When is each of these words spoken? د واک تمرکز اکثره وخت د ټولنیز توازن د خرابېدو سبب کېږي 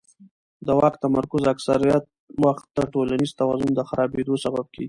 د 0.65 0.67
واک 0.79 0.93
تمرکز 1.03 1.43
اکثره 1.53 1.93
وخت 2.45 2.65
د 2.77 2.79
ټولنیز 2.93 3.31
توازن 3.39 3.71
د 3.75 3.81
خرابېدو 3.89 4.33
سبب 4.45 4.65
کېږي 4.71 4.79